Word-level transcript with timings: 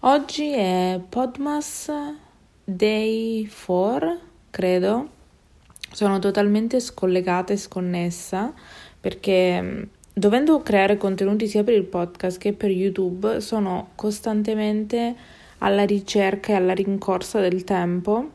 Oggi 0.00 0.52
è 0.52 1.00
Podmas 1.08 1.90
Day 2.62 3.48
4, 3.48 4.18
credo. 4.50 5.08
Sono 5.90 6.18
totalmente 6.18 6.80
scollegata 6.80 7.54
e 7.54 7.56
sconnessa 7.56 8.52
perché 9.00 9.88
dovendo 10.12 10.60
creare 10.60 10.98
contenuti 10.98 11.48
sia 11.48 11.64
per 11.64 11.74
il 11.74 11.84
podcast 11.84 12.38
che 12.38 12.52
per 12.52 12.70
YouTube 12.70 13.40
sono 13.40 13.88
costantemente 13.94 15.14
alla 15.58 15.86
ricerca 15.86 16.52
e 16.52 16.56
alla 16.56 16.74
rincorsa 16.74 17.40
del 17.40 17.64
tempo, 17.64 18.30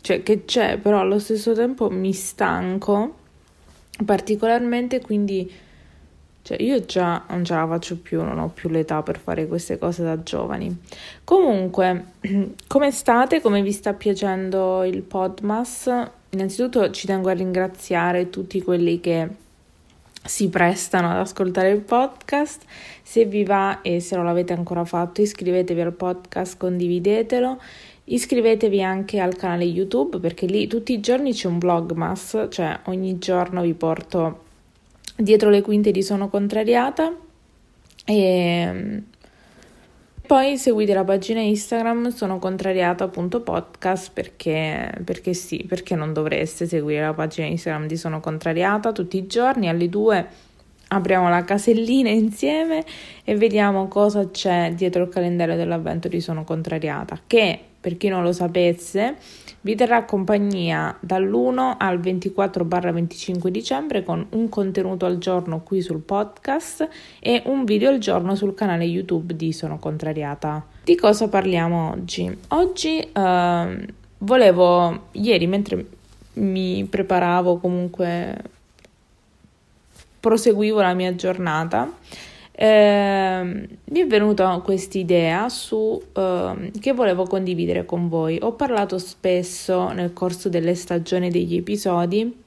cioè 0.00 0.22
che 0.22 0.46
c'è, 0.46 0.78
però 0.78 0.98
allo 0.98 1.18
stesso 1.18 1.52
tempo 1.52 1.90
mi 1.90 2.14
stanco 2.14 3.16
particolarmente, 4.04 5.02
quindi 5.02 5.48
cioè 6.42 6.60
io 6.60 6.84
già 6.84 7.24
non 7.28 7.44
ce 7.44 7.54
la 7.54 7.66
faccio 7.66 7.96
più, 7.98 8.22
non 8.22 8.38
ho 8.38 8.48
più 8.48 8.68
l'età 8.68 9.02
per 9.02 9.18
fare 9.18 9.46
queste 9.46 9.78
cose 9.78 10.02
da 10.02 10.22
giovani. 10.22 10.76
Comunque, 11.22 12.04
come 12.66 12.90
state? 12.90 13.40
Come 13.40 13.62
vi 13.62 13.72
sta 13.72 13.92
piacendo 13.92 14.82
il 14.82 15.02
Podmas? 15.02 15.88
Innanzitutto 16.30 16.90
ci 16.90 17.06
tengo 17.06 17.28
a 17.28 17.34
ringraziare 17.34 18.28
tutti 18.28 18.60
quelli 18.62 18.98
che 18.98 19.28
si 20.24 20.48
prestano 20.48 21.10
ad 21.10 21.18
ascoltare 21.18 21.70
il 21.70 21.80
podcast. 21.80 22.62
Se 23.02 23.24
vi 23.24 23.44
va 23.44 23.80
e 23.82 24.00
se 24.00 24.16
non 24.16 24.24
l'avete 24.24 24.52
ancora 24.52 24.84
fatto, 24.84 25.20
iscrivetevi 25.20 25.80
al 25.80 25.92
podcast, 25.92 26.56
condividetelo. 26.56 27.60
Iscrivetevi 28.04 28.82
anche 28.82 29.20
al 29.20 29.36
canale 29.36 29.64
YouTube 29.64 30.18
perché 30.18 30.46
lì 30.46 30.66
tutti 30.66 30.92
i 30.92 31.00
giorni 31.00 31.32
c'è 31.32 31.46
un 31.46 31.58
vlogmas, 31.58 32.48
cioè 32.50 32.80
ogni 32.86 33.18
giorno 33.18 33.62
vi 33.62 33.74
porto 33.74 34.50
dietro 35.16 35.50
le 35.50 35.62
quinte 35.62 35.90
Sono 36.02 36.28
Contrariata. 36.28 37.14
E 38.04 39.02
poi 40.32 40.56
seguite 40.56 40.94
la 40.94 41.04
pagina 41.04 41.40
Instagram 41.40 42.08
sono 42.08 42.38
contrariata.podcast 42.38 44.12
perché, 44.12 44.90
perché 45.04 45.34
sì, 45.34 45.64
perché 45.68 45.94
non 45.94 46.12
dovreste 46.14 46.66
seguire 46.66 47.02
la 47.02 47.12
pagina 47.12 47.48
Instagram 47.48 47.86
di 47.86 47.96
Sono 47.96 48.20
Contrariata 48.20 48.92
tutti 48.92 49.18
i 49.18 49.26
giorni 49.26 49.68
alle 49.68 49.88
2 49.88 50.28
apriamo 50.96 51.28
la 51.28 51.44
casellina 51.44 52.10
insieme 52.10 52.84
e 53.24 53.36
vediamo 53.36 53.88
cosa 53.88 54.30
c'è 54.30 54.72
dietro 54.74 55.04
il 55.04 55.08
calendario 55.08 55.56
dell'avvento 55.56 56.08
di 56.08 56.20
Sono 56.20 56.44
Contrariata 56.44 57.18
che 57.26 57.58
per 57.80 57.96
chi 57.96 58.08
non 58.08 58.22
lo 58.22 58.32
sapesse 58.32 59.16
vi 59.62 59.74
terrà 59.74 60.04
compagnia 60.04 60.96
dall'1 61.00 61.74
al 61.78 61.98
24-25 62.00 63.48
dicembre 63.48 64.02
con 64.02 64.24
un 64.30 64.48
contenuto 64.48 65.06
al 65.06 65.18
giorno 65.18 65.62
qui 65.62 65.80
sul 65.80 66.00
podcast 66.00 66.88
e 67.20 67.42
un 67.46 67.64
video 67.64 67.90
al 67.90 67.98
giorno 67.98 68.34
sul 68.34 68.54
canale 68.54 68.84
YouTube 68.84 69.36
di 69.36 69.52
Sono 69.52 69.78
Contrariata. 69.78 70.64
Di 70.82 70.96
cosa 70.96 71.28
parliamo 71.28 71.90
oggi? 71.92 72.36
Oggi 72.48 72.98
eh, 72.98 73.86
volevo, 74.18 75.02
ieri 75.12 75.46
mentre 75.46 75.86
mi 76.34 76.84
preparavo 76.84 77.58
comunque, 77.58 78.36
proseguivo 80.22 80.80
la 80.80 80.94
mia 80.94 81.12
giornata, 81.16 81.92
eh, 82.52 83.68
mi 83.84 83.98
è 83.98 84.06
venuta 84.06 84.56
questa 84.62 84.96
idea 84.96 85.48
su 85.48 86.00
eh, 86.12 86.70
che 86.78 86.92
volevo 86.92 87.24
condividere 87.24 87.84
con 87.84 88.08
voi. 88.08 88.38
Ho 88.40 88.52
parlato 88.52 88.98
spesso 88.98 89.90
nel 89.90 90.12
corso 90.12 90.48
delle 90.48 90.76
stagioni 90.76 91.28
degli 91.28 91.56
episodi 91.56 92.40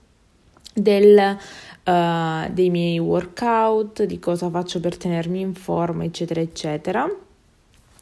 del, 0.74 1.38
uh, 1.86 2.52
dei 2.52 2.70
miei 2.70 3.00
workout, 3.00 4.04
di 4.04 4.20
cosa 4.20 4.50
faccio 4.50 4.80
per 4.80 4.98
tenermi 4.98 5.40
in 5.40 5.54
forma, 5.54 6.04
eccetera, 6.04 6.42
eccetera. 6.42 7.10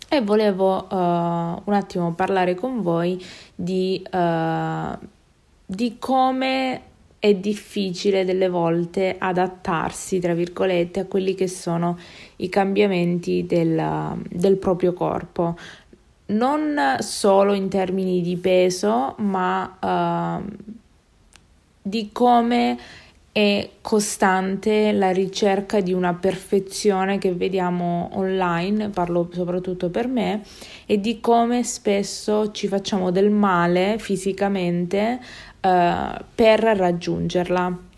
E 0.10 0.22
volevo 0.22 0.88
uh, 0.90 0.96
un 0.96 1.74
attimo 1.74 2.14
parlare 2.14 2.56
con 2.56 2.82
voi 2.82 3.24
di, 3.56 4.04
uh, 4.12 4.98
di 5.66 5.98
come 6.00 6.82
è 7.24 7.36
difficile 7.36 8.26
delle 8.26 8.50
volte 8.50 9.16
adattarsi, 9.18 10.20
tra 10.20 10.34
virgolette, 10.34 11.00
a 11.00 11.06
quelli 11.06 11.36
che 11.36 11.48
sono 11.48 11.98
i 12.36 12.50
cambiamenti 12.50 13.46
del, 13.48 14.18
del 14.30 14.58
proprio 14.58 14.92
corpo. 14.92 15.56
Non 16.26 16.98
solo 17.00 17.54
in 17.54 17.70
termini 17.70 18.20
di 18.22 18.36
peso, 18.36 19.16
ma 19.20 20.42
uh, 20.42 20.54
di 21.82 22.10
come 22.12 22.78
è 23.32 23.70
costante 23.80 24.92
la 24.92 25.12
ricerca 25.12 25.80
di 25.80 25.94
una 25.94 26.14
perfezione 26.16 27.20
che 27.20 27.34
vediamo 27.34 28.10
online, 28.16 28.90
parlo 28.90 29.30
soprattutto 29.32 29.90
per 29.90 30.10
me, 30.10 30.44
e 30.86 31.00
di 31.00 31.22
come 31.22 31.64
spesso 31.64 32.52
ci 32.52 32.68
facciamo 32.68 33.12
del 33.12 33.30
male 33.30 33.96
fisicamente 33.98 35.22
uh, 35.63 36.24
per 36.35 36.59
raggiungerla. 36.59 37.91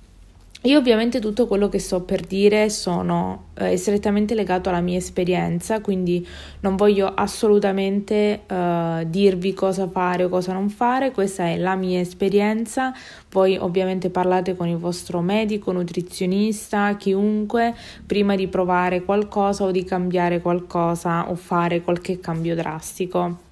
Io 0.66 0.80
ovviamente 0.80 1.20
tutto 1.20 1.46
quello 1.46 1.70
che 1.70 1.78
sto 1.78 2.02
per 2.02 2.22
dire 2.22 2.72
sono, 2.72 3.50
eh, 3.54 3.74
è 3.74 3.76
strettamente 3.76 4.34
legato 4.34 4.70
alla 4.70 4.82
mia 4.82 4.98
esperienza, 4.98 5.80
quindi 5.80 6.28
non 6.62 6.76
voglio 6.76 7.06
assolutamente 7.14 8.42
eh, 8.48 9.06
dirvi 9.08 9.54
cosa 9.54 9.88
fare 9.88 10.24
o 10.24 10.30
cosa 10.30 10.54
non 10.54 10.70
fare, 10.70 11.12
questa 11.12 11.46
è 11.46 11.58
la 11.58 11.76
mia 11.76 12.00
esperienza, 12.00 12.96
voi 13.30 13.58
ovviamente 13.58 14.10
parlate 14.10 14.56
con 14.56 14.68
il 14.68 14.78
vostro 14.78 15.22
medico, 15.22 15.72
nutrizionista, 15.72 16.96
chiunque, 16.98 17.76
prima 18.04 18.36
di 18.36 18.48
provare 18.48 19.04
qualcosa 19.04 19.66
o 19.66 19.72
di 19.72 19.84
cambiare 19.84 20.42
qualcosa 20.42 21.30
o 21.30 21.36
fare 21.36 21.82
qualche 21.84 22.20
cambio 22.20 22.56
drastico. 22.56 23.45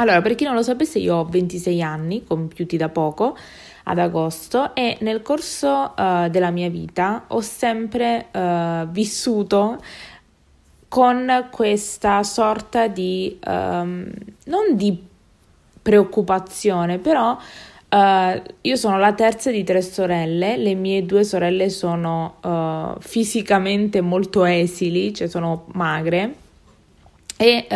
Allora, 0.00 0.22
per 0.22 0.34
chi 0.34 0.44
non 0.44 0.54
lo 0.54 0.62
sapesse, 0.62 0.98
io 0.98 1.16
ho 1.16 1.24
26 1.26 1.82
anni, 1.82 2.24
compiuti 2.24 2.78
da 2.78 2.88
poco, 2.88 3.36
ad 3.84 3.98
agosto, 3.98 4.74
e 4.74 4.96
nel 5.00 5.20
corso 5.20 5.92
uh, 5.94 6.28
della 6.28 6.50
mia 6.50 6.70
vita 6.70 7.24
ho 7.28 7.42
sempre 7.42 8.28
uh, 8.32 8.88
vissuto 8.88 9.78
con 10.88 11.48
questa 11.50 12.22
sorta 12.22 12.86
di, 12.86 13.38
um, 13.46 14.10
non 14.44 14.74
di 14.74 15.06
preoccupazione, 15.82 16.96
però 16.96 17.36
uh, 17.36 18.42
io 18.62 18.76
sono 18.76 18.98
la 18.98 19.12
terza 19.12 19.50
di 19.50 19.64
tre 19.64 19.82
sorelle, 19.82 20.56
le 20.56 20.72
mie 20.72 21.04
due 21.04 21.24
sorelle 21.24 21.68
sono 21.68 22.36
fisicamente 23.00 24.00
molto 24.00 24.46
esili, 24.46 25.12
cioè 25.12 25.28
sono 25.28 25.66
magre 25.72 26.48
e 27.36 27.66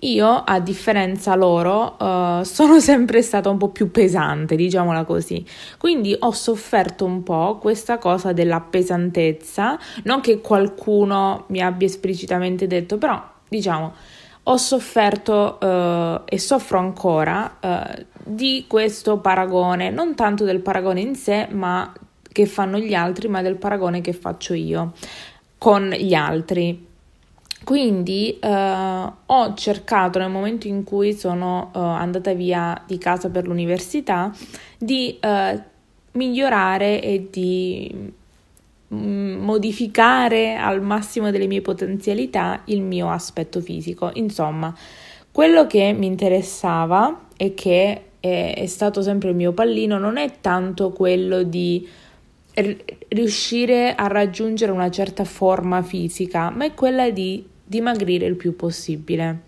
io, 0.00 0.28
a 0.28 0.60
differenza 0.60 1.34
loro, 1.34 1.96
uh, 1.98 2.42
sono 2.46 2.80
sempre 2.80 3.22
stata 3.22 3.48
un 3.48 3.56
po' 3.56 3.68
più 3.68 3.90
pesante, 3.90 4.56
diciamola 4.56 5.04
così. 5.04 5.44
Quindi 5.78 6.14
ho 6.18 6.30
sofferto 6.30 7.04
un 7.04 7.22
po' 7.22 7.58
questa 7.60 7.98
cosa 7.98 8.32
della 8.32 8.60
pesantezza, 8.60 9.78
non 10.04 10.20
che 10.20 10.40
qualcuno 10.40 11.44
mi 11.48 11.60
abbia 11.60 11.86
esplicitamente 11.86 12.66
detto, 12.66 12.98
però 12.98 13.20
diciamo 13.48 13.94
ho 14.50 14.56
sofferto 14.56 15.58
uh, 15.60 16.22
e 16.24 16.38
soffro 16.38 16.78
ancora 16.78 17.58
di 18.24 18.64
questo 18.66 19.18
paragone, 19.18 19.90
non 19.90 20.14
tanto 20.14 20.44
del 20.44 20.60
paragone 20.60 21.00
in 21.00 21.14
sé, 21.16 21.48
ma 21.50 21.92
che 22.32 22.46
fanno 22.46 22.78
gli 22.78 22.94
altri, 22.94 23.28
ma 23.28 23.42
del 23.42 23.56
paragone 23.56 24.00
che 24.00 24.14
faccio 24.14 24.54
io 24.54 24.92
con 25.58 25.90
gli 25.90 26.14
altri 26.14 26.87
quindi 27.68 28.38
eh, 28.40 29.12
ho 29.26 29.54
cercato 29.54 30.18
nel 30.18 30.30
momento 30.30 30.66
in 30.66 30.84
cui 30.84 31.12
sono 31.12 31.70
eh, 31.74 31.78
andata 31.78 32.32
via 32.32 32.82
di 32.86 32.96
casa 32.96 33.28
per 33.28 33.46
l'università 33.46 34.34
di 34.78 35.18
eh, 35.20 35.62
migliorare 36.12 37.02
e 37.02 37.28
di 37.30 38.10
mm, 38.94 39.44
modificare 39.44 40.56
al 40.56 40.80
massimo 40.80 41.30
delle 41.30 41.46
mie 41.46 41.60
potenzialità 41.60 42.62
il 42.68 42.80
mio 42.80 43.10
aspetto 43.10 43.60
fisico. 43.60 44.12
Insomma, 44.14 44.74
quello 45.30 45.66
che 45.66 45.92
mi 45.92 46.06
interessava 46.06 47.26
e 47.36 47.52
che 47.52 48.02
è, 48.18 48.54
è 48.56 48.66
stato 48.66 49.02
sempre 49.02 49.28
il 49.28 49.36
mio 49.36 49.52
pallino 49.52 49.98
non 49.98 50.16
è 50.16 50.40
tanto 50.40 50.88
quello 50.92 51.42
di 51.42 51.86
riuscire 53.08 53.94
a 53.94 54.06
raggiungere 54.06 54.72
una 54.72 54.90
certa 54.90 55.24
forma 55.24 55.82
fisica, 55.82 56.48
ma 56.48 56.64
è 56.64 56.72
quella 56.72 57.10
di 57.10 57.56
dimagrire 57.68 58.26
il 58.26 58.36
più 58.36 58.56
possibile. 58.56 59.46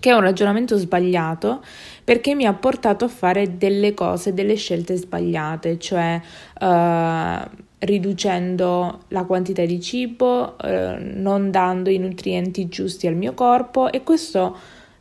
che 0.00 0.10
è 0.10 0.12
un 0.12 0.20
ragionamento 0.20 0.76
sbagliato 0.76 1.60
perché 2.04 2.36
mi 2.36 2.44
ha 2.44 2.52
portato 2.52 3.04
a 3.04 3.08
fare 3.08 3.56
delle 3.56 3.94
cose, 3.94 4.32
delle 4.32 4.54
scelte 4.54 4.94
sbagliate, 4.94 5.76
cioè 5.76 6.20
uh, 6.60 7.48
riducendo 7.80 9.00
la 9.08 9.24
quantità 9.24 9.64
di 9.64 9.80
cibo, 9.80 10.54
uh, 10.62 10.96
non 11.00 11.50
dando 11.50 11.90
i 11.90 11.98
nutrienti 11.98 12.68
giusti 12.68 13.08
al 13.08 13.16
mio 13.16 13.34
corpo 13.34 13.90
e 13.90 14.04
questo 14.04 14.56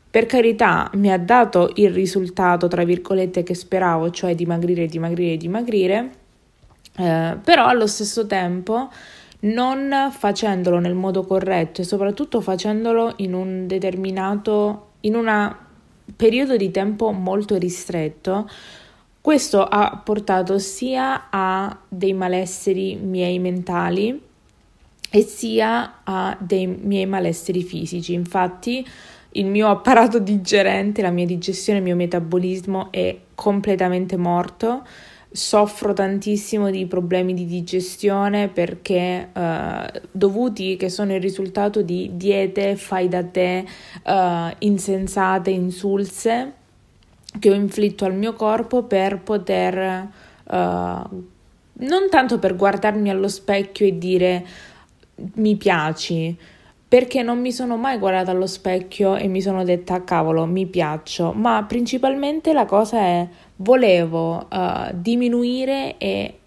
per 0.10 0.26
carità 0.26 0.90
mi 0.96 1.12
ha 1.12 1.20
dato 1.20 1.72
il 1.76 1.92
risultato, 1.92 2.68
tra 2.68 2.84
virgolette, 2.84 3.44
che 3.44 3.54
speravo, 3.54 4.10
cioè 4.10 4.34
dimagrire, 4.34 4.88
dimagrire, 4.88 5.38
dimagrire, 5.38 6.10
uh, 6.98 7.40
però 7.44 7.68
allo 7.68 7.86
stesso 7.86 8.26
tempo 8.26 8.90
non 9.40 10.12
facendolo 10.12 10.80
nel 10.80 10.96
modo 10.96 11.24
corretto 11.24 11.82
e 11.82 11.84
soprattutto 11.84 12.42
facendolo 12.42 13.14
in 13.18 13.34
un 13.34 13.68
determinato 13.68 14.86
in 15.02 15.16
un 15.16 15.56
periodo 16.16 16.58
di 16.58 16.72
tempo 16.72 17.12
molto 17.12 17.58
ristretto, 17.58 18.50
questo 19.22 19.64
ha 19.64 20.02
portato 20.04 20.58
sia 20.58 21.28
a 21.30 21.78
dei 21.88 22.14
malesseri 22.14 22.96
miei 22.96 23.40
mentali 23.40 24.22
e 25.10 25.22
sia 25.22 26.00
a 26.04 26.36
dei 26.40 26.66
miei 26.66 27.06
malesseri 27.06 27.62
fisici. 27.62 28.14
Infatti, 28.14 28.86
il 29.32 29.46
mio 29.46 29.70
apparato 29.70 30.20
digerente, 30.20 31.02
la 31.02 31.12
mia 31.12 31.26
digestione, 31.26 31.80
il 31.80 31.86
mio 31.86 31.96
metabolismo 31.96 32.92
è 32.92 33.18
completamente 33.36 34.18
morto 34.18 34.84
soffro 35.38 35.94
tantissimo 35.94 36.72
di 36.72 36.88
problemi 36.88 37.36
di 37.36 37.46
digestione 37.46 38.48
perché 38.48 39.30
uh, 39.32 40.00
dovuti 40.12 40.76
che 40.78 40.90
sono 40.90 41.14
il 41.14 41.22
risultato 41.22 41.84
di 41.84 42.10
diete 42.14 42.76
fai 42.76 43.08
da 43.08 43.24
te 43.24 43.64
uh, 44.04 44.56
insensate, 44.58 45.52
insulse 45.52 46.54
che 47.38 47.52
ho 47.52 47.54
inflitto 47.54 48.06
al 48.06 48.16
mio 48.16 48.34
corpo 48.34 48.84
per 48.84 49.20
poter 49.20 50.10
uh, 50.44 50.54
non 50.54 52.10
tanto 52.10 52.40
per 52.40 52.56
guardarmi 52.56 53.12
allo 53.12 53.28
specchio 53.28 53.86
e 53.86 53.98
dire 54.00 54.46
mi 55.36 55.56
piaci 55.56 56.36
perché 56.88 57.22
non 57.22 57.40
mi 57.40 57.52
sono 57.52 57.78
mai 57.78 58.00
guardata 58.00 58.32
allo 58.32 58.48
specchio 58.48 59.16
e 59.16 59.28
mi 59.28 59.42
sono 59.42 59.64
detta 59.64 60.04
cavolo 60.04 60.48
mi 60.48 60.66
piaccio 60.66 61.32
ma 61.34 61.64
principalmente 61.68 62.54
la 62.54 62.66
cosa 62.66 62.98
è 62.98 63.28
volevo 63.58 64.48
uh, 64.50 64.90
diminuire 64.94 65.98
e 65.98 66.40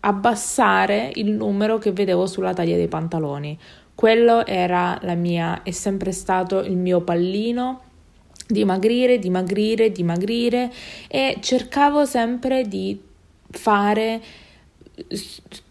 abbassare 0.00 1.10
il 1.14 1.30
numero 1.30 1.78
che 1.78 1.92
vedevo 1.92 2.26
sulla 2.26 2.52
taglia 2.52 2.76
dei 2.76 2.88
pantaloni. 2.88 3.58
Quello 3.94 4.44
era 4.46 4.98
la 5.02 5.14
mia, 5.14 5.62
è 5.62 5.70
sempre 5.70 6.12
stato 6.12 6.60
il 6.60 6.76
mio 6.76 7.02
pallino 7.02 7.82
dimagrire, 8.52 9.18
dimagrire, 9.18 9.90
dimagrire 9.90 10.70
e 11.08 11.38
cercavo 11.40 12.04
sempre 12.04 12.68
di 12.68 13.00
fare 13.50 14.20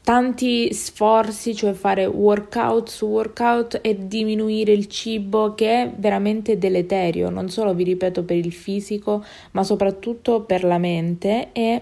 tanti 0.04 0.74
sforzi, 0.74 1.56
cioè 1.56 1.74
fare 1.74 2.06
workout 2.06 2.90
su 2.90 3.06
workout 3.06 3.80
e 3.82 4.08
diminuire 4.08 4.72
il 4.72 4.88
cibo 4.88 5.54
che 5.54 5.84
è 5.84 5.94
veramente 5.96 6.58
deleterio, 6.58 7.30
non 7.30 7.50
solo 7.50 7.74
vi 7.74 7.84
ripeto 7.84 8.24
per 8.24 8.38
il 8.38 8.52
fisico, 8.52 9.24
ma 9.52 9.64
soprattutto 9.64 10.42
per 10.42 10.64
la 10.64 10.78
mente. 10.78 11.50
E 11.52 11.82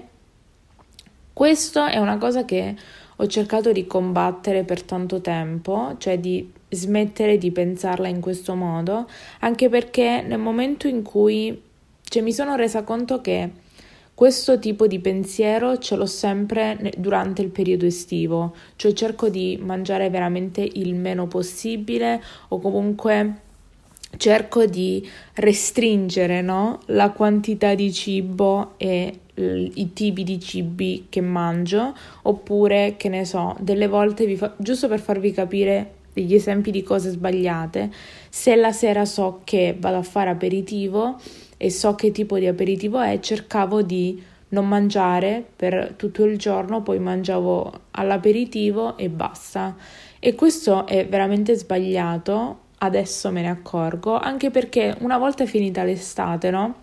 questo 1.34 1.86
è 1.86 1.98
una 1.98 2.18
cosa 2.18 2.44
che 2.46 2.76
ho 3.16 3.28
cercato 3.28 3.72
di 3.72 3.88
combattere 3.88 4.64
per 4.64 4.84
tanto 4.84 5.22
tempo, 5.22 5.96
cioè 5.98 6.20
di 6.20 6.52
smettere 6.70 7.38
di 7.38 7.52
pensarla 7.52 8.08
in 8.08 8.20
questo 8.20 8.56
modo, 8.56 9.08
anche 9.40 9.70
perché 9.70 10.22
nel 10.22 10.40
momento 10.40 10.88
in 10.88 11.02
cui 11.02 11.62
cioè, 12.04 12.22
mi 12.22 12.34
sono 12.34 12.56
resa 12.56 12.84
conto 12.84 13.22
che 13.22 13.50
questo 14.20 14.60
tipo 14.60 14.86
di 14.86 15.00
pensiero 15.00 15.78
ce 15.78 15.96
l'ho 15.96 16.06
sempre 16.06 16.92
durante 16.98 17.42
il 17.42 17.48
periodo 17.48 17.86
estivo, 17.86 18.54
cioè 18.76 18.92
cerco 18.92 19.30
di 19.30 19.58
mangiare 19.62 20.10
veramente 20.10 20.60
il 20.62 20.94
meno 20.94 21.28
possibile 21.28 22.22
o 22.50 22.60
comunque 22.60 23.36
cerco 24.18 24.66
di 24.66 25.10
restringere 25.36 26.42
no? 26.42 26.82
la 26.88 27.12
quantità 27.12 27.76
di 27.76 27.94
cibo 27.94 28.74
e 28.76 29.20
i 29.36 29.94
tipi 29.94 30.26
di 30.26 30.38
cibi 30.38 31.06
che 31.08 31.22
mangio 31.22 31.96
oppure 32.24 32.96
che 32.98 33.08
ne 33.08 33.24
so 33.24 33.56
delle 33.62 33.88
volte 33.88 34.36
fa- 34.36 34.54
giusto 34.58 34.90
per 34.90 35.00
farvi 35.00 35.32
capire 35.32 35.94
degli 36.12 36.34
esempi 36.34 36.72
di 36.72 36.84
cose 36.84 37.12
sbagliate 37.12 37.90
se 38.28 38.58
la 38.58 38.74
sera 38.74 39.06
so 39.06 39.40
che 39.46 39.78
vado 39.80 39.96
a 39.96 40.04
fare 40.04 40.30
aperitivo 40.30 41.18
e 41.62 41.70
so 41.70 41.94
che 41.94 42.12
tipo 42.12 42.40
di 42.40 42.48
aperitivo 42.48 43.02
è, 43.02 43.20
cercavo 43.20 43.82
di 43.82 44.24
non 44.50 44.66
mangiare 44.66 45.44
per 45.54 45.94
tutto 45.98 46.24
il 46.24 46.38
giorno, 46.38 46.82
poi 46.82 47.00
mangiavo 47.00 47.72
all'aperitivo 47.92 48.96
e 48.96 49.10
basta. 49.10 49.76
E 50.20 50.36
questo 50.36 50.88
è 50.88 51.06
veramente 51.06 51.56
sbagliato, 51.56 52.60
adesso 52.78 53.30
me 53.30 53.42
ne 53.42 53.50
accorgo, 53.50 54.18
anche 54.18 54.52
perché 54.52 54.96
una 55.00 55.18
volta 55.18 55.46
finita 55.46 55.84
l'estate, 55.84 56.50
no? 56.50 56.76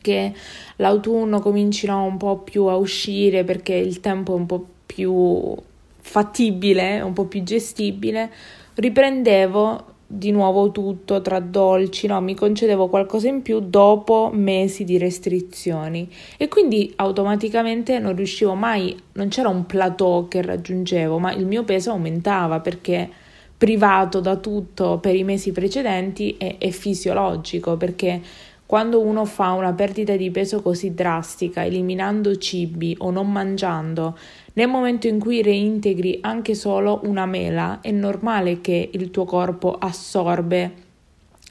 Che 0.00 0.34
l'autunno 0.76 1.38
comincino 1.38 2.02
un 2.02 2.16
po' 2.16 2.38
più 2.38 2.64
a 2.64 2.74
uscire 2.74 3.44
perché 3.44 3.74
il 3.74 4.00
tempo 4.00 4.32
è 4.32 4.36
un 4.36 4.46
po' 4.46 4.66
più 4.84 5.54
fattibile, 6.00 7.00
un 7.00 7.12
po' 7.12 7.26
più 7.26 7.44
gestibile, 7.44 8.28
riprendevo 8.74 9.93
di 10.06 10.30
nuovo 10.30 10.70
tutto 10.70 11.20
tra 11.22 11.40
dolci, 11.40 12.06
no, 12.06 12.20
mi 12.20 12.34
concedevo 12.34 12.88
qualcosa 12.88 13.28
in 13.28 13.42
più 13.42 13.60
dopo 13.60 14.30
mesi 14.32 14.84
di 14.84 14.98
restrizioni. 14.98 16.08
E 16.36 16.48
quindi 16.48 16.92
automaticamente 16.96 17.98
non 17.98 18.14
riuscivo 18.14 18.54
mai, 18.54 18.96
non 19.12 19.28
c'era 19.28 19.48
un 19.48 19.66
plateau 19.66 20.28
che 20.28 20.42
raggiungevo, 20.42 21.18
ma 21.18 21.32
il 21.32 21.46
mio 21.46 21.64
peso 21.64 21.90
aumentava 21.90 22.60
perché 22.60 23.10
privato 23.56 24.20
da 24.20 24.36
tutto 24.36 24.98
per 24.98 25.14
i 25.14 25.24
mesi 25.24 25.52
precedenti 25.52 26.36
è, 26.36 26.56
è 26.58 26.70
fisiologico 26.70 27.76
perché 27.76 28.20
quando 28.66 29.00
uno 29.00 29.24
fa 29.24 29.52
una 29.52 29.72
perdita 29.72 30.16
di 30.16 30.30
peso 30.30 30.62
così 30.62 30.94
drastica, 30.94 31.64
eliminando 31.64 32.36
cibi 32.36 32.94
o 32.98 33.10
non 33.10 33.30
mangiando, 33.30 34.16
nel 34.54 34.68
momento 34.68 35.06
in 35.06 35.18
cui 35.18 35.42
reintegri 35.42 36.18
anche 36.22 36.54
solo 36.54 37.00
una 37.04 37.26
mela, 37.26 37.80
è 37.80 37.90
normale 37.90 38.60
che 38.60 38.90
il 38.92 39.10
tuo 39.10 39.24
corpo 39.24 39.76
assorbe 39.78 40.72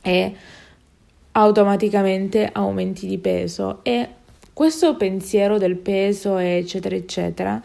e 0.02 0.36
automaticamente 1.34 2.50
aumenti 2.52 3.08
di 3.08 3.18
peso. 3.20 3.80
E 3.84 4.08
questo 4.52 4.96
pensiero 4.96 5.58
del 5.58 5.76
peso 5.76 6.38
eccetera 6.38 6.96
eccetera 6.96 7.62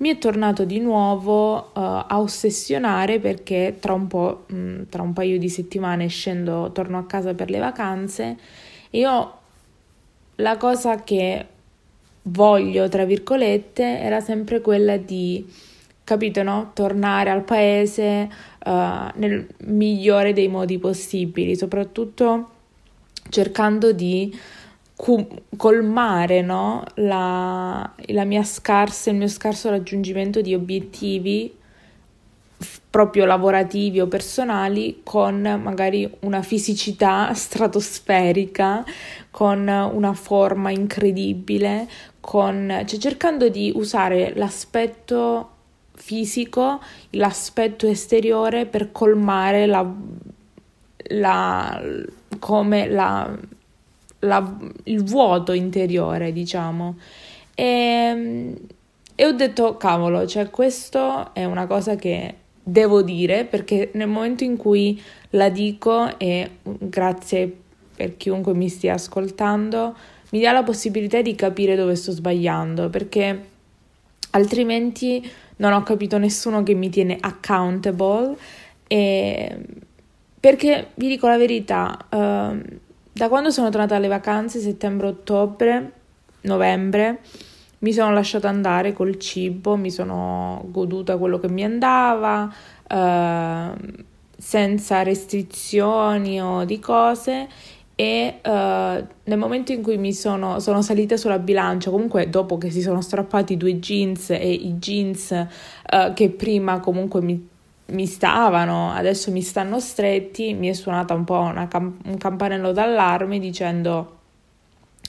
mi 0.00 0.08
è 0.08 0.18
tornato 0.18 0.64
di 0.64 0.80
nuovo 0.80 1.56
uh, 1.56 1.70
a 1.74 2.18
ossessionare 2.20 3.18
perché 3.18 3.76
tra 3.78 3.92
un 3.92 4.06
po', 4.06 4.44
mh, 4.46 4.56
mm, 4.56 4.82
tra 4.88 5.02
un 5.02 5.12
paio 5.12 5.38
di 5.38 5.48
settimane 5.50 6.06
scendo, 6.06 6.70
torno 6.72 6.98
a 6.98 7.04
casa 7.04 7.34
per 7.34 7.50
le 7.50 7.58
vacanze 7.58 8.36
io 8.90 9.34
la 10.36 10.56
cosa 10.56 11.02
che 11.02 11.46
voglio, 12.22 12.88
tra 12.88 13.04
virgolette, 13.04 14.00
era 14.00 14.20
sempre 14.20 14.60
quella 14.60 14.96
di, 14.96 15.46
capito, 16.04 16.42
no? 16.42 16.70
Tornare 16.74 17.30
al 17.30 17.44
paese 17.44 18.28
uh, 18.64 18.70
nel 19.14 19.46
migliore 19.64 20.32
dei 20.32 20.48
modi 20.48 20.78
possibili, 20.78 21.56
soprattutto 21.56 22.50
cercando 23.28 23.92
di 23.92 24.36
colmare 25.56 26.42
no? 26.42 26.84
la, 26.96 27.90
la 27.96 28.24
mia 28.24 28.42
scarsa, 28.42 29.10
il 29.10 29.16
mio 29.16 29.28
scarso 29.28 29.70
raggiungimento 29.70 30.42
di 30.42 30.54
obiettivi 30.54 31.56
proprio 32.90 33.24
lavorativi 33.24 34.00
o 34.00 34.08
personali 34.08 35.00
con 35.04 35.40
magari 35.62 36.10
una 36.20 36.42
fisicità 36.42 37.32
stratosferica, 37.34 38.84
con 39.30 39.68
una 39.68 40.12
forma 40.12 40.70
incredibile, 40.70 41.88
con, 42.18 42.82
cioè 42.86 42.98
cercando 42.98 43.48
di 43.48 43.72
usare 43.74 44.32
l'aspetto 44.34 45.50
fisico, 45.92 46.80
l'aspetto 47.10 47.86
esteriore 47.86 48.66
per 48.66 48.90
colmare 48.90 49.66
la, 49.66 49.88
la, 51.10 51.82
come 52.38 52.88
la, 52.88 53.38
il 54.84 55.04
vuoto 55.04 55.52
interiore, 55.52 56.32
diciamo. 56.32 56.96
E, 57.54 58.54
e 59.14 59.26
ho 59.26 59.32
detto, 59.32 59.76
cavolo, 59.76 60.26
cioè 60.26 60.50
questo 60.50 61.34
è 61.34 61.44
una 61.44 61.66
cosa 61.66 61.94
che 61.94 62.34
devo 62.70 63.02
dire 63.02 63.44
perché 63.44 63.90
nel 63.94 64.08
momento 64.08 64.44
in 64.44 64.56
cui 64.56 65.00
la 65.30 65.48
dico 65.48 66.18
e 66.18 66.58
grazie 66.62 67.52
per 67.96 68.16
chiunque 68.16 68.54
mi 68.54 68.68
stia 68.68 68.94
ascoltando, 68.94 69.96
mi 70.30 70.40
dà 70.40 70.52
la 70.52 70.62
possibilità 70.62 71.20
di 71.20 71.34
capire 71.34 71.74
dove 71.74 71.96
sto 71.96 72.12
sbagliando 72.12 72.88
perché 72.88 73.48
altrimenti 74.30 75.28
non 75.56 75.72
ho 75.72 75.82
capito 75.82 76.16
nessuno 76.16 76.62
che 76.62 76.74
mi 76.74 76.88
tiene 76.88 77.18
accountable 77.20 78.36
e 78.86 79.58
perché 80.38 80.92
vi 80.94 81.08
dico 81.08 81.28
la 81.28 81.36
verità, 81.36 81.98
uh, 82.08 82.78
da 83.12 83.28
quando 83.28 83.50
sono 83.50 83.68
tornata 83.68 83.96
alle 83.96 84.08
vacanze, 84.08 84.58
settembre-ottobre, 84.58 85.92
novembre, 86.42 87.20
mi 87.80 87.92
sono 87.92 88.12
lasciata 88.12 88.48
andare 88.48 88.92
col 88.92 89.18
cibo, 89.18 89.76
mi 89.76 89.90
sono 89.90 90.64
goduta 90.66 91.16
quello 91.16 91.38
che 91.38 91.48
mi 91.48 91.64
andava, 91.64 92.52
uh, 92.88 94.04
senza 94.36 95.02
restrizioni 95.02 96.40
o 96.40 96.64
di 96.64 96.78
cose 96.78 97.48
e 97.94 98.40
uh, 98.42 99.06
nel 99.24 99.38
momento 99.38 99.72
in 99.72 99.82
cui 99.82 99.98
mi 99.98 100.14
sono, 100.14 100.58
sono 100.58 100.80
salita 100.80 101.18
sulla 101.18 101.38
bilancia, 101.38 101.90
comunque 101.90 102.30
dopo 102.30 102.56
che 102.56 102.70
si 102.70 102.80
sono 102.80 103.02
strappati 103.02 103.52
i 103.52 103.56
due 103.58 103.78
jeans 103.78 104.30
e 104.30 104.50
i 104.50 104.72
jeans 104.78 105.30
uh, 105.30 106.14
che 106.14 106.30
prima 106.30 106.80
comunque 106.80 107.20
mi, 107.20 107.46
mi, 107.86 108.06
stavano, 108.06 108.90
adesso 108.92 109.30
mi 109.30 109.42
stanno 109.42 109.80
stretti, 109.80 110.54
mi 110.54 110.68
è 110.68 110.72
suonata 110.72 111.12
un 111.12 111.24
po' 111.24 111.52
cam- 111.68 111.98
un 112.04 112.16
campanello 112.16 112.72
d'allarme 112.72 113.38
dicendo 113.38 114.18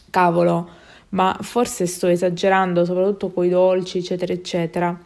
cavolo, 0.10 0.70
ma 1.12 1.38
forse 1.42 1.86
sto 1.86 2.08
esagerando 2.08 2.86
soprattutto 2.86 3.32
con 3.32 3.46
i 3.46 3.50
dolci, 3.50 4.00
eccetera, 4.00 4.34
eccetera. 4.34 5.00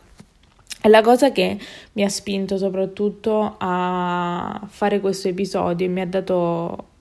E 0.81 0.89
la 0.89 1.01
cosa 1.01 1.31
che 1.31 1.57
mi 1.93 2.03
ha 2.03 2.09
spinto 2.09 2.57
soprattutto 2.57 3.55
a 3.57 4.61
fare 4.67 4.99
questo 4.99 5.27
episodio 5.27 5.85
e 5.85 5.89
mi 5.89 6.01
ha 6.01 6.07
dato 6.07 6.93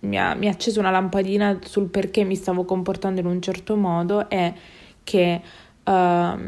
mi 0.00 0.18
ha, 0.18 0.34
mi 0.34 0.48
ha 0.48 0.50
acceso 0.50 0.80
una 0.80 0.90
lampadina 0.90 1.58
sul 1.64 1.88
perché 1.88 2.24
mi 2.24 2.36
stavo 2.36 2.64
comportando 2.64 3.20
in 3.20 3.26
un 3.26 3.40
certo 3.40 3.74
modo 3.74 4.28
è 4.28 4.52
che 5.02 5.40
uh, 5.82 6.38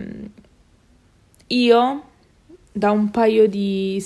io 1.48 2.02
da 2.72 2.90
un 2.90 3.10
paio 3.10 3.48
di 3.48 4.04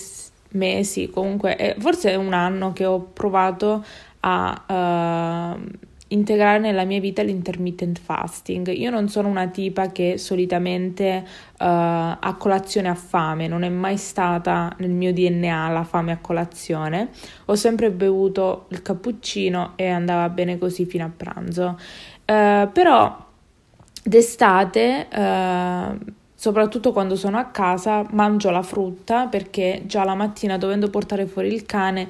mesi, 0.52 1.10
comunque, 1.10 1.76
forse 1.78 2.12
è 2.12 2.14
un 2.14 2.32
anno 2.32 2.72
che 2.72 2.84
ho 2.84 3.00
provato 3.00 3.84
a 4.20 5.56
uh, 5.58 5.88
integrare 6.12 6.58
nella 6.58 6.84
mia 6.84 7.00
vita 7.00 7.22
l'intermittent 7.22 7.98
fasting. 7.98 8.68
Io 8.68 8.90
non 8.90 9.08
sono 9.08 9.28
una 9.28 9.48
tipa 9.48 9.88
che 9.88 10.18
solitamente 10.18 11.24
uh, 11.24 11.54
a 11.58 12.34
colazione 12.38 12.88
ha 12.88 12.94
fame, 12.94 13.46
non 13.46 13.62
è 13.62 13.68
mai 13.68 13.96
stata 13.96 14.74
nel 14.78 14.90
mio 14.90 15.12
DNA 15.12 15.68
la 15.68 15.84
fame 15.84 16.12
a 16.12 16.18
colazione. 16.18 17.10
Ho 17.46 17.54
sempre 17.54 17.90
bevuto 17.90 18.66
il 18.70 18.82
cappuccino 18.82 19.72
e 19.76 19.88
andava 19.88 20.28
bene 20.28 20.58
così 20.58 20.84
fino 20.84 21.04
a 21.04 21.10
pranzo. 21.14 21.78
Uh, 22.24 22.70
però 22.72 23.26
d'estate 24.02 25.08
uh, 25.12 26.12
soprattutto 26.34 26.92
quando 26.92 27.16
sono 27.16 27.36
a 27.38 27.44
casa, 27.44 28.04
mangio 28.12 28.50
la 28.50 28.62
frutta 28.62 29.26
perché 29.26 29.82
già 29.84 30.04
la 30.04 30.14
mattina 30.14 30.56
dovendo 30.56 30.88
portare 30.88 31.26
fuori 31.26 31.52
il 31.52 31.66
cane 31.66 32.08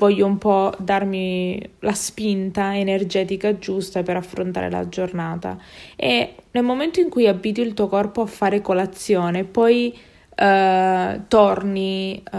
voglio 0.00 0.24
un 0.24 0.38
po' 0.38 0.72
darmi 0.78 1.62
la 1.80 1.92
spinta 1.92 2.74
energetica 2.74 3.58
giusta 3.58 4.02
per 4.02 4.16
affrontare 4.16 4.70
la 4.70 4.88
giornata. 4.88 5.58
E 5.94 6.36
nel 6.52 6.64
momento 6.64 7.00
in 7.00 7.10
cui 7.10 7.26
abiti 7.26 7.60
il 7.60 7.74
tuo 7.74 7.86
corpo 7.86 8.22
a 8.22 8.26
fare 8.26 8.62
colazione, 8.62 9.44
poi 9.44 9.94
uh, 9.94 11.20
torni, 11.28 12.22
uh, 12.32 12.38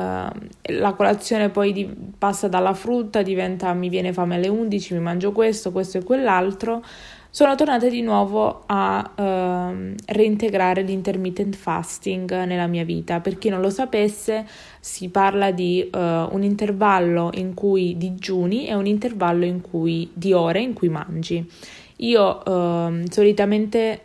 la 0.73 0.93
colazione 0.95 1.49
poi 1.49 1.71
di, 1.71 1.87
passa 2.17 2.47
dalla 2.47 2.73
frutta, 2.73 3.21
diventa 3.21 3.71
mi 3.73 3.89
viene 3.89 4.11
fame 4.11 4.35
alle 4.35 4.47
11, 4.47 4.95
mi 4.95 4.99
mangio 4.99 5.31
questo, 5.31 5.71
questo 5.71 5.99
e 5.99 6.03
quell'altro 6.03 6.83
sono 7.33 7.55
tornata 7.55 7.87
di 7.87 8.01
nuovo 8.01 8.63
a 8.65 9.09
uh, 9.15 9.95
reintegrare 10.05 10.81
l'intermittent 10.81 11.55
fasting 11.55 12.43
nella 12.43 12.67
mia 12.67 12.83
vita. 12.83 13.21
Per 13.21 13.37
chi 13.37 13.47
non 13.47 13.61
lo 13.61 13.69
sapesse, 13.69 14.45
si 14.81 15.07
parla 15.07 15.51
di 15.51 15.89
uh, 15.89 15.97
un 15.97 16.43
intervallo 16.43 17.29
in 17.35 17.53
cui 17.53 17.95
digiuni 17.95 18.67
e 18.67 18.73
un 18.73 18.85
intervallo 18.85 19.45
in 19.45 19.61
cui, 19.61 20.09
di 20.13 20.33
ore 20.33 20.59
in 20.59 20.73
cui 20.73 20.89
mangi. 20.89 21.49
Io 21.97 22.43
uh, 22.45 23.01
solitamente 23.09 24.01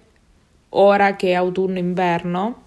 ora 0.70 1.16
che 1.16 1.30
è 1.30 1.34
autunno-inverno, 1.34 2.62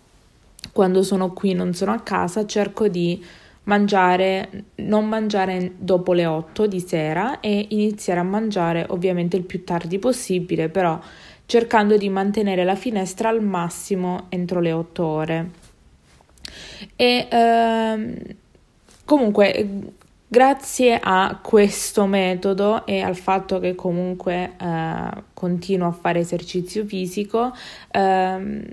quando 0.74 1.04
sono 1.04 1.32
qui 1.32 1.54
non 1.54 1.74
sono 1.74 1.94
a 1.94 2.00
casa, 2.00 2.46
cerco 2.46 2.90
di 2.90 3.24
mangiare, 3.70 4.66
non 4.78 5.08
mangiare 5.08 5.74
dopo 5.78 6.14
le 6.14 6.26
8 6.26 6.66
di 6.66 6.80
sera 6.80 7.40
e 7.40 7.68
iniziare 7.70 8.20
a 8.20 8.24
mangiare 8.24 8.86
ovviamente 8.90 9.38
il 9.38 9.44
più 9.44 9.64
tardi 9.64 10.00
possibile, 10.00 10.70
però 10.70 11.00
cercando 11.46 11.96
di 11.96 12.10
mantenere 12.10 12.64
la 12.64 12.76
finestra 12.76 13.30
al 13.30 13.44
massimo 13.44 14.26
entro 14.30 14.60
le 14.60 14.72
8 14.72 15.06
ore. 15.06 15.50
E 16.96 17.28
ehm, 17.30 18.16
comunque 19.06 19.68
grazie 20.28 21.00
a 21.02 21.40
questo 21.42 22.08
metodo 22.08 22.88
e 22.88 23.02
al 23.02 23.16
fatto 23.16 23.60
che 23.60 23.76
comunque 23.76 24.56
eh, 24.60 25.24
continuo 25.34 25.88
a 25.88 25.92
fare 25.92 26.20
esercizio 26.20 26.86
fisico, 26.86 27.54
ehm, 27.92 28.64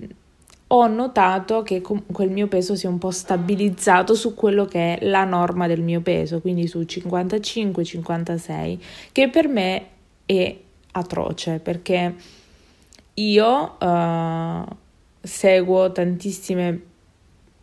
ho 0.67 0.87
notato 0.87 1.63
che 1.63 1.79
comunque 1.81 2.25
il 2.25 2.31
mio 2.31 2.47
peso 2.47 2.75
si 2.75 2.85
è 2.85 2.89
un 2.89 2.97
po' 2.97 3.11
stabilizzato 3.11 4.13
su 4.13 4.33
quello 4.33 4.65
che 4.65 4.97
è 4.97 5.05
la 5.05 5.23
norma 5.23 5.65
del 5.67 5.81
mio 5.81 6.01
peso, 6.01 6.41
quindi 6.41 6.67
su 6.67 6.79
55-56, 6.79 8.77
che 9.11 9.29
per 9.29 9.47
me 9.47 9.85
è 10.25 10.57
atroce 10.91 11.59
perché 11.59 12.15
io 13.13 13.77
uh, 13.79 14.65
seguo 15.21 15.91
tantissime 15.91 16.81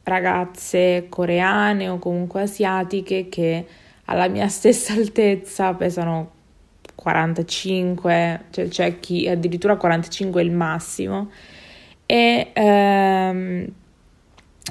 ragazze 0.04 1.06
coreane 1.08 1.88
o 1.88 1.98
comunque 1.98 2.42
asiatiche 2.42 3.28
che 3.28 3.66
alla 4.06 4.28
mia 4.28 4.48
stessa 4.48 4.94
altezza 4.94 5.74
pesano 5.74 6.30
45, 6.94 8.44
cioè 8.50 8.68
c'è 8.68 9.00
chi 9.00 9.28
addirittura 9.28 9.76
45 9.76 10.40
è 10.40 10.44
il 10.44 10.52
massimo 10.52 11.30
e, 12.14 12.50
ehm, 12.52 13.66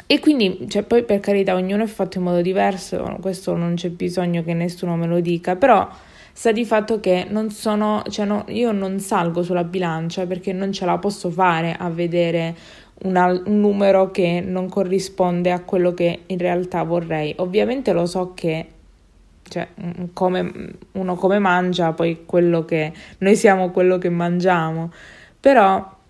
e 0.08 0.20
quindi, 0.22 0.66
cioè, 0.70 0.84
poi 0.84 1.04
per 1.04 1.20
carità, 1.20 1.56
ognuno 1.56 1.84
è 1.84 1.88
fatto 1.88 2.18
in 2.18 2.24
modo 2.24 2.42
diverso, 2.42 3.18
questo 3.20 3.54
non 3.58 3.76
c'è 3.76 3.90
bisogno 3.90 4.46
che 4.46 4.54
nessuno 4.54 4.96
me 4.96 5.08
lo 5.08 5.20
dica, 5.20 5.58
però 5.58 5.86
sta 6.32 6.54
di 6.54 6.64
fatto 6.64 7.02
che 7.02 7.28
non 7.30 7.52
sono, 7.52 8.02
cioè 8.10 8.26
no, 8.26 8.46
io 8.48 8.72
non 8.72 9.02
salgo 9.02 9.44
sulla 9.44 9.66
bilancia 9.66 10.26
perché 10.26 10.54
non 10.54 10.72
ce 10.72 10.86
la 10.86 10.98
posso 11.00 11.30
fare 11.30 11.76
a 11.78 11.90
vedere 11.90 12.56
una, 13.04 13.26
un 13.26 13.60
numero 13.60 14.10
che 14.10 14.40
non 14.40 14.70
corrisponde 14.70 15.52
a 15.52 15.60
quello 15.60 15.94
che 15.94 16.22
in 16.28 16.38
realtà 16.38 16.84
vorrei. 16.84 17.34
Ovviamente 17.40 17.92
lo 17.92 18.06
so 18.06 18.34
che 18.34 18.68
cioè, 19.44 19.68
come, 20.14 20.76
uno 20.94 21.16
come 21.16 21.40
mangia, 21.40 21.92
poi 21.92 22.24
quello 22.26 22.64
che 22.64 22.94
noi 23.18 23.36
siamo 23.36 23.70
quello 23.72 23.98
che 23.98 24.10
mangiamo, 24.10 24.94
però 25.42 26.02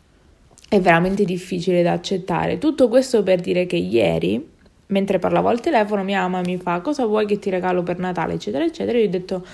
è 0.73 0.81
veramente 0.81 1.23
difficile 1.23 1.83
da 1.83 1.91
accettare. 1.91 2.57
Tutto 2.57 2.87
questo 2.87 3.21
per 3.21 3.41
dire 3.41 3.67
che 3.67 3.75
ieri, 3.75 4.43
mentre 4.87 5.19
parlavo 5.19 5.49
al 5.49 5.59
telefono, 5.59 6.03
mia 6.03 6.21
mamma 6.21 6.41
mi 6.41 6.57
fa 6.57 6.81
cosa 6.81 7.05
vuoi 7.05 7.27
che 7.27 7.37
ti 7.37 7.51
regalo 7.51 7.83
per 7.83 7.99
Natale, 7.99 8.33
eccetera, 8.33 8.63
eccetera. 8.63 8.97
Io 8.97 9.05
ho 9.05 9.09
detto 9.09 9.45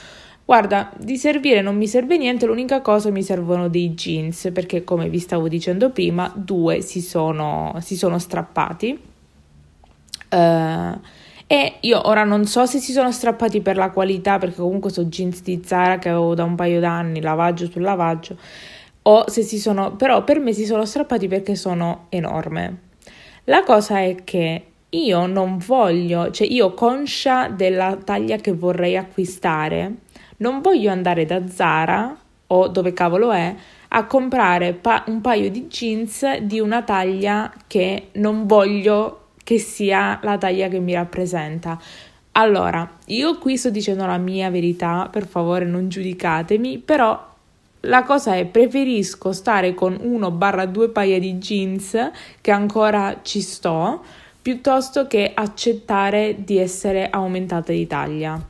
guarda, 0.46 0.90
di 0.98 1.18
servire 1.18 1.62
non 1.62 1.76
mi 1.76 1.88
serve 1.88 2.18
niente, 2.18 2.46
l'unica 2.46 2.80
cosa 2.80 3.12
mi 3.12 3.22
servono 3.22 3.68
dei 3.68 3.94
jeans, 3.96 4.50
perché 4.54 4.86
come 4.86 5.10
vi 5.10 5.20
stavo 5.20 5.50
dicendo 5.50 5.90
prima, 5.90 6.32
due 6.34 6.80
si 6.80 7.02
sono, 7.02 7.76
si 7.82 7.98
sono 7.98 8.18
strappati. 8.18 8.98
Uh, 10.30 11.00
e 11.48 11.74
io 11.82 12.08
ora 12.08 12.24
non 12.24 12.46
so 12.46 12.66
se 12.66 12.80
si 12.80 12.94
sono 12.94 13.12
strappati 13.12 13.60
per 13.60 13.76
la 13.76 13.90
qualità, 13.90 14.38
perché 14.38 14.62
comunque 14.62 14.90
sono 14.90 15.10
jeans 15.10 15.42
di 15.42 15.62
Zara 15.66 15.98
che 15.98 16.08
avevo 16.08 16.34
da 16.34 16.46
un 16.46 16.56
paio 16.56 16.80
d'anni, 16.80 17.20
lavaggio 17.20 17.70
sul 17.70 17.82
lavaggio 17.82 18.38
o 19.10 19.28
se 19.28 19.42
si 19.42 19.58
sono, 19.58 19.96
però 19.96 20.24
per 20.24 20.40
me 20.40 20.54
si 20.54 20.66
sono 20.66 20.86
strappati 20.86 21.28
perché 21.28 21.56
sono 21.56 22.06
enorme. 22.10 22.88
La 23.46 23.64
cosa 23.64 24.00
è 24.02 24.18
che 24.24 24.66
io 24.88 25.26
non 25.26 25.58
voglio, 25.58 26.30
cioè 26.30 26.48
io 26.48 26.76
conscia 26.76 27.48
della 27.48 27.98
taglia 28.04 28.38
che 28.38 28.54
vorrei 28.54 28.96
acquistare, 28.96 29.94
non 30.38 30.62
voglio 30.62 30.92
andare 30.92 31.26
da 31.26 31.48
Zara 31.48 32.16
o 32.48 32.68
dove 32.68 32.94
cavolo 32.94 33.32
è 33.32 33.56
a 33.90 34.06
comprare 34.06 34.74
pa- 34.74 35.04
un 35.08 35.22
paio 35.22 35.50
di 35.50 35.66
jeans 35.66 36.38
di 36.42 36.60
una 36.60 36.84
taglia 36.84 37.52
che 37.66 38.10
non 38.14 38.46
voglio 38.46 39.30
che 39.44 39.58
sia 39.58 40.20
la 40.22 40.38
taglia 40.38 40.68
che 40.68 40.80
mi 40.80 40.94
rappresenta. 40.94 41.80
Allora, 42.34 42.98
io 43.08 43.40
qui 43.40 43.58
sto 43.58 43.72
dicendo 43.72 44.06
la 44.06 44.18
mia 44.18 44.52
verità, 44.52 45.10
per 45.12 45.26
favore 45.26 45.66
non 45.66 45.90
giudicatemi, 45.90 46.78
però 46.78 47.30
la 47.82 48.04
cosa 48.04 48.36
è 48.36 48.46
preferisco 48.46 49.32
stare 49.32 49.74
con 49.74 49.98
uno 50.02 50.32
barra 50.32 50.66
due 50.66 50.90
paia 50.90 51.20
di 51.20 51.36
jeans 51.36 52.12
che 52.42 52.52
ancora 52.52 53.20
ci 53.22 53.42
sto 53.42 54.04
piuttosto 54.42 55.08
che 55.08 55.32
accettare 55.34 56.38
di 56.40 56.58
essere 56.58 57.10
aumentata 57.10 57.72
di 57.72 57.86
taglia. 57.88 58.48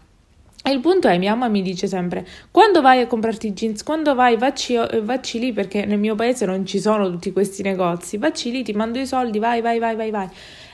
E 0.62 0.72
il 0.72 0.82
punto 0.82 1.08
è, 1.08 1.18
mia 1.18 1.32
mamma 1.32 1.48
mi 1.48 1.62
dice 1.62 1.88
sempre, 1.88 2.28
quando 2.52 2.82
vai 2.82 3.02
a 3.02 3.08
comprarti 3.08 3.54
jeans, 3.54 3.84
quando 3.84 4.14
vai, 4.14 4.38
vacci, 4.38 4.78
vacci 5.02 5.40
lì, 5.40 5.54
perché 5.54 5.86
nel 5.86 5.98
mio 5.98 6.16
paese 6.16 6.46
non 6.46 6.66
ci 6.66 6.80
sono 6.80 7.10
tutti 7.10 7.32
questi 7.32 7.64
negozi, 7.64 8.18
vacci 8.18 8.52
lì, 8.52 8.62
ti 8.64 8.74
mando 8.74 9.00
i 9.00 9.08
soldi, 9.08 9.40
vai, 9.40 9.62
vai, 9.62 9.80
vai, 9.80 9.96
vai, 9.96 10.12
vai. 10.12 10.28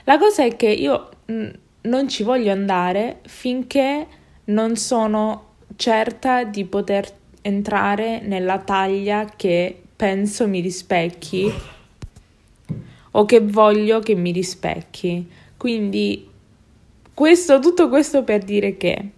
La 0.04 0.18
cosa 0.18 0.42
è 0.42 0.56
che 0.56 0.68
io 0.68 1.08
mh, 1.26 1.48
non 1.82 2.08
ci 2.08 2.24
voglio 2.24 2.52
andare 2.52 3.20
finché 3.26 4.06
non 4.46 4.76
sono 4.76 5.44
certa 5.76 6.44
di 6.44 6.64
poter 6.64 7.08
entrare 7.46 8.20
nella 8.20 8.58
taglia 8.58 9.24
che 9.36 9.80
penso 9.94 10.48
mi 10.48 10.60
rispecchi 10.60 11.52
o 13.12 13.24
che 13.24 13.40
voglio 13.40 14.00
che 14.00 14.14
mi 14.14 14.32
rispecchi. 14.32 15.26
Quindi 15.56 16.28
questo, 17.14 17.60
tutto 17.60 17.88
questo 17.88 18.24
per 18.24 18.42
dire 18.42 18.76
che 18.76 19.10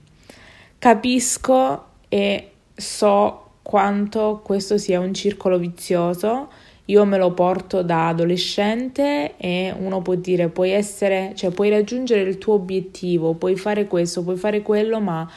capisco 0.78 1.84
e 2.08 2.50
so 2.74 3.46
quanto 3.62 4.40
questo 4.44 4.76
sia 4.76 5.00
un 5.00 5.14
circolo 5.14 5.58
vizioso. 5.58 6.50
Io 6.84 7.04
me 7.04 7.18
lo 7.18 7.32
porto 7.32 7.82
da 7.82 8.08
adolescente 8.08 9.36
e 9.36 9.74
uno 9.76 10.00
può 10.00 10.14
dire 10.14 10.48
puoi 10.48 10.70
essere, 10.70 11.32
cioè 11.34 11.50
puoi 11.50 11.70
raggiungere 11.70 12.20
il 12.22 12.38
tuo 12.38 12.54
obiettivo, 12.54 13.34
puoi 13.34 13.56
fare 13.56 13.86
questo, 13.86 14.22
puoi 14.22 14.36
fare 14.36 14.62
quello, 14.62 15.00
ma 15.00 15.28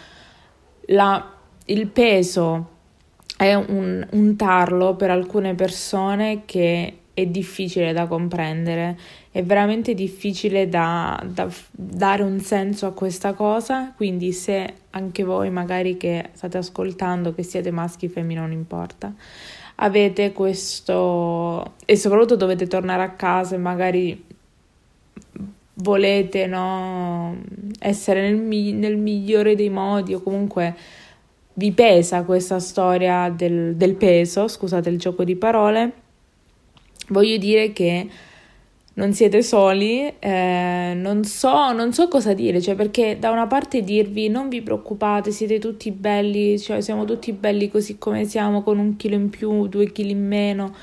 la, 0.87 1.33
il 1.65 1.87
peso 1.87 2.79
è 3.41 3.55
un, 3.55 4.05
un 4.11 4.35
tarlo 4.35 4.95
per 4.95 5.09
alcune 5.09 5.55
persone 5.55 6.43
che 6.45 6.97
è 7.11 7.25
difficile 7.25 7.91
da 7.91 8.05
comprendere, 8.05 8.95
è 9.31 9.41
veramente 9.41 9.95
difficile 9.95 10.69
da, 10.69 11.19
da, 11.25 11.49
dare 11.71 12.21
un 12.21 12.39
senso 12.39 12.85
a 12.85 12.91
questa 12.91 13.33
cosa, 13.33 13.93
quindi 13.95 14.31
se 14.31 14.73
anche 14.91 15.23
voi 15.23 15.49
magari 15.49 15.97
che 15.97 16.29
state 16.33 16.59
ascoltando, 16.59 17.33
che 17.33 17.41
siete 17.41 17.71
maschi 17.71 18.05
o 18.05 18.09
femmine, 18.09 18.41
non 18.41 18.51
importa, 18.51 19.11
avete 19.75 20.33
questo 20.33 21.73
e 21.83 21.95
soprattutto 21.95 22.35
dovete 22.35 22.67
tornare 22.67 23.01
a 23.01 23.09
casa 23.09 23.55
e 23.55 23.57
magari 23.57 24.23
volete 25.73 26.45
no, 26.45 27.41
essere 27.79 28.29
nel, 28.29 28.75
nel 28.75 28.97
migliore 28.97 29.55
dei 29.55 29.69
modi 29.69 30.13
o 30.13 30.21
comunque 30.21 30.75
vi 31.61 31.71
pesa 31.73 32.23
questa 32.23 32.57
storia 32.57 33.29
del, 33.29 33.75
del 33.75 33.93
peso, 33.93 34.47
scusate 34.47 34.89
il 34.89 34.97
gioco 34.97 35.23
di 35.23 35.35
parole, 35.35 35.91
voglio 37.09 37.37
dire 37.37 37.71
che 37.71 38.09
non 38.95 39.13
siete 39.13 39.43
soli, 39.43 40.11
eh, 40.17 40.93
non, 40.95 41.23
so, 41.23 41.71
non 41.71 41.93
so 41.93 42.07
cosa 42.07 42.33
dire, 42.33 42.59
cioè 42.59 42.73
perché 42.73 43.19
da 43.19 43.29
una 43.29 43.45
parte 43.45 43.83
dirvi 43.83 44.27
non 44.27 44.49
vi 44.49 44.63
preoccupate, 44.63 45.29
siete 45.29 45.59
tutti 45.59 45.91
belli, 45.91 46.57
cioè 46.57 46.81
siamo 46.81 47.05
tutti 47.05 47.31
belli 47.31 47.69
così 47.69 47.99
come 47.99 48.25
siamo, 48.25 48.63
con 48.63 48.79
un 48.79 48.95
chilo 48.95 49.13
in 49.13 49.29
più, 49.29 49.67
due 49.67 49.91
chili 49.91 50.11
in 50.11 50.25
meno. 50.25 50.73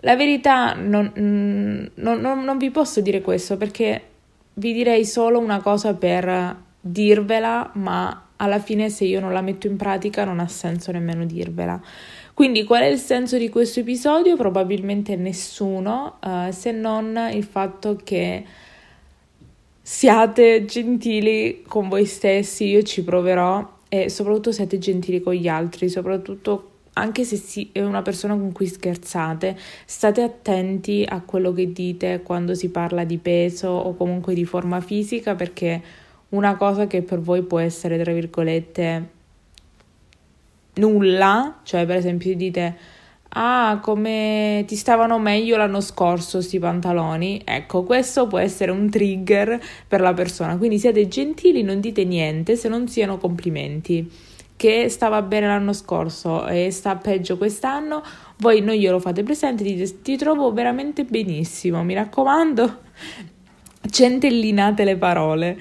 La 0.00 0.16
verità 0.16 0.74
non, 0.74 1.12
non, 1.14 1.90
non, 1.94 2.42
non 2.42 2.58
vi 2.58 2.70
posso 2.72 3.00
dire 3.00 3.20
questo 3.20 3.56
perché 3.56 4.02
vi 4.54 4.72
direi 4.72 5.04
solo 5.04 5.38
una 5.38 5.60
cosa 5.60 5.94
per 5.94 6.56
dirvela, 6.80 7.70
ma 7.74 8.26
alla 8.42 8.58
fine 8.58 8.90
se 8.90 9.04
io 9.04 9.20
non 9.20 9.32
la 9.32 9.40
metto 9.40 9.68
in 9.68 9.76
pratica 9.76 10.24
non 10.24 10.40
ha 10.40 10.48
senso 10.48 10.90
nemmeno 10.90 11.24
dirvela. 11.24 11.80
Quindi 12.34 12.64
qual 12.64 12.82
è 12.82 12.86
il 12.86 12.98
senso 12.98 13.38
di 13.38 13.48
questo 13.48 13.80
episodio? 13.80 14.36
Probabilmente 14.36 15.16
nessuno, 15.16 16.18
uh, 16.20 16.50
se 16.50 16.72
non 16.72 17.30
il 17.32 17.44
fatto 17.44 17.98
che 18.02 18.44
siate 19.80 20.64
gentili 20.64 21.62
con 21.66 21.88
voi 21.88 22.04
stessi, 22.04 22.66
io 22.66 22.82
ci 22.82 23.04
proverò 23.04 23.80
e 23.88 24.08
soprattutto 24.08 24.50
siate 24.50 24.78
gentili 24.78 25.20
con 25.20 25.34
gli 25.34 25.48
altri, 25.48 25.88
soprattutto 25.88 26.68
anche 26.94 27.24
se 27.24 27.36
si, 27.36 27.70
è 27.72 27.82
una 27.82 28.02
persona 28.02 28.34
con 28.34 28.52
cui 28.52 28.66
scherzate, 28.66 29.56
state 29.86 30.22
attenti 30.22 31.04
a 31.06 31.20
quello 31.20 31.52
che 31.52 31.72
dite 31.72 32.22
quando 32.22 32.54
si 32.54 32.70
parla 32.70 33.04
di 33.04 33.18
peso 33.18 33.68
o 33.68 33.94
comunque 33.94 34.34
di 34.34 34.44
forma 34.44 34.80
fisica 34.80 35.34
perché 35.34 35.82
una 36.32 36.56
cosa 36.56 36.86
che 36.86 37.02
per 37.02 37.20
voi 37.20 37.42
può 37.42 37.58
essere, 37.58 37.98
tra 37.98 38.12
virgolette, 38.12 39.08
nulla, 40.74 41.60
cioè 41.62 41.84
per 41.86 41.96
esempio 41.96 42.34
dite 42.34 42.76
ah 43.34 43.78
come 43.82 44.64
ti 44.66 44.76
stavano 44.76 45.18
meglio 45.18 45.56
l'anno 45.56 45.80
scorso 45.80 46.38
questi 46.38 46.58
pantaloni, 46.58 47.40
ecco 47.44 47.82
questo 47.82 48.26
può 48.26 48.38
essere 48.38 48.70
un 48.70 48.90
trigger 48.90 49.60
per 49.88 50.00
la 50.00 50.12
persona, 50.12 50.56
quindi 50.58 50.78
siete 50.78 51.08
gentili, 51.08 51.62
non 51.62 51.80
dite 51.80 52.04
niente 52.04 52.56
se 52.56 52.68
non 52.68 52.88
siano 52.88 53.16
complimenti, 53.16 54.10
che 54.54 54.88
stava 54.90 55.22
bene 55.22 55.46
l'anno 55.46 55.72
scorso 55.72 56.46
e 56.46 56.70
sta 56.70 56.96
peggio 56.96 57.38
quest'anno, 57.38 58.02
voi 58.38 58.60
non 58.60 58.74
glielo 58.74 58.98
fate 58.98 59.22
presente, 59.22 59.64
dite 59.64 60.02
ti 60.02 60.16
trovo 60.16 60.52
veramente 60.52 61.04
benissimo, 61.04 61.82
mi 61.82 61.94
raccomando, 61.94 62.80
centellinate 63.90 64.84
le 64.84 64.96
parole. 64.96 65.56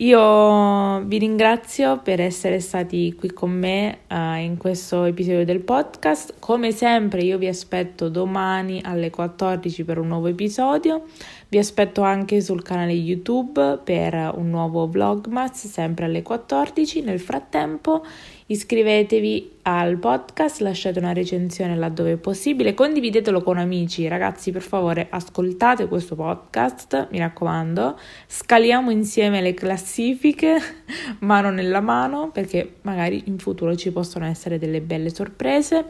Io 0.00 1.00
vi 1.04 1.16
ringrazio 1.16 2.02
per 2.02 2.20
essere 2.20 2.60
stati 2.60 3.14
qui 3.14 3.32
con 3.32 3.50
me 3.50 4.00
uh, 4.10 4.34
in 4.38 4.58
questo 4.58 5.04
episodio 5.04 5.46
del 5.46 5.60
podcast. 5.60 6.34
Come 6.38 6.70
sempre 6.72 7.22
io 7.22 7.38
vi 7.38 7.46
aspetto 7.46 8.10
domani 8.10 8.82
alle 8.84 9.08
14 9.08 9.84
per 9.84 9.96
un 9.96 10.08
nuovo 10.08 10.26
episodio. 10.26 11.04
Vi 11.48 11.56
aspetto 11.56 12.02
anche 12.02 12.42
sul 12.42 12.62
canale 12.62 12.92
YouTube 12.92 13.80
per 13.82 14.32
un 14.34 14.50
nuovo 14.50 14.86
vlogmas 14.86 15.66
sempre 15.66 16.04
alle 16.04 16.20
14. 16.20 17.00
Nel 17.00 17.18
frattempo 17.18 18.04
Iscrivetevi 18.48 19.56
al 19.62 19.98
podcast, 19.98 20.60
lasciate 20.60 21.00
una 21.00 21.12
recensione 21.12 21.74
laddove 21.74 22.12
è 22.12 22.16
possibile, 22.16 22.74
condividetelo 22.74 23.42
con 23.42 23.58
amici. 23.58 24.06
Ragazzi, 24.06 24.52
per 24.52 24.62
favore, 24.62 25.08
ascoltate 25.10 25.88
questo 25.88 26.14
podcast, 26.14 27.08
mi 27.10 27.18
raccomando. 27.18 27.98
Scaliamo 28.28 28.92
insieme 28.92 29.40
le 29.40 29.52
classifiche 29.52 30.60
mano 31.26 31.50
nella 31.50 31.80
mano, 31.80 32.30
perché 32.30 32.76
magari 32.82 33.24
in 33.26 33.36
futuro 33.40 33.74
ci 33.74 33.90
possono 33.90 34.26
essere 34.26 34.60
delle 34.60 34.80
belle 34.80 35.12
sorprese. 35.12 35.84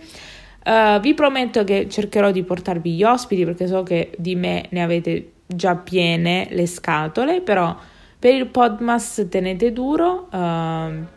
Uh, 0.64 0.98
vi 1.00 1.12
prometto 1.12 1.62
che 1.62 1.90
cercherò 1.90 2.30
di 2.30 2.42
portarvi 2.42 2.94
gli 2.94 3.04
ospiti 3.04 3.44
perché 3.44 3.66
so 3.66 3.82
che 3.82 4.12
di 4.16 4.34
me 4.34 4.64
ne 4.70 4.82
avete 4.82 5.32
già 5.46 5.76
piene 5.76 6.48
le 6.52 6.66
scatole, 6.66 7.42
però 7.42 7.76
per 8.18 8.32
il 8.32 8.46
Podmas 8.46 9.26
tenete 9.28 9.74
duro. 9.74 10.28
Uh, 10.32 11.14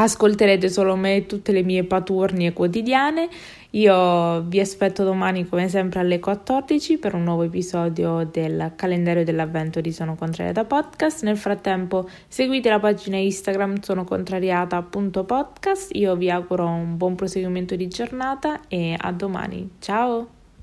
ascolterete 0.00 0.68
solo 0.68 0.96
me 0.96 1.16
e 1.16 1.26
tutte 1.26 1.52
le 1.52 1.62
mie 1.62 1.84
paturnie 1.84 2.52
quotidiane. 2.52 3.28
Io 3.70 4.40
vi 4.42 4.60
aspetto 4.60 5.04
domani 5.04 5.46
come 5.46 5.68
sempre 5.68 6.00
alle 6.00 6.18
14 6.20 6.98
per 6.98 7.14
un 7.14 7.24
nuovo 7.24 7.42
episodio 7.42 8.26
del 8.30 8.72
calendario 8.76 9.24
dell'avvento 9.24 9.80
di 9.80 9.92
Sono 9.92 10.14
Contrariata 10.14 10.64
Podcast. 10.64 11.22
Nel 11.24 11.36
frattempo 11.36 12.08
seguite 12.28 12.70
la 12.70 12.78
pagina 12.78 13.18
Instagram 13.18 13.80
sono 13.80 14.04
contrariata.podcast. 14.04 15.94
Io 15.96 16.16
vi 16.16 16.30
auguro 16.30 16.66
un 16.66 16.96
buon 16.96 17.14
proseguimento 17.14 17.76
di 17.76 17.88
giornata 17.88 18.60
e 18.68 18.96
a 18.96 19.12
domani. 19.12 19.68
Ciao! 19.80 20.37